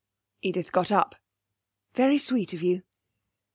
[0.41, 1.13] Edith got up.
[1.93, 2.81] 'Very sweet of you.'